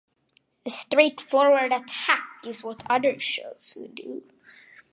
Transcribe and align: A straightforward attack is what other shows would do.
A 0.65 0.69
straightforward 0.71 1.71
attack 1.71 2.39
is 2.47 2.63
what 2.63 2.81
other 2.89 3.19
shows 3.19 3.75
would 3.79 3.93
do. 3.93 4.23